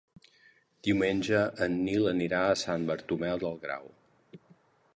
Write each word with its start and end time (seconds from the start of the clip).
Diumenge 0.87 1.41
en 1.65 1.75
Nil 1.89 2.09
anirà 2.13 2.39
a 2.53 2.57
Sant 2.63 2.89
Bartomeu 2.93 3.39
del 3.45 3.61
Grau. 3.67 3.87